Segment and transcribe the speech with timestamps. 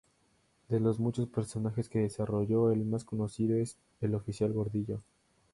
[0.69, 5.03] De los muchos personajes que desarrolló, el más conocido es el Oficial Gordillo.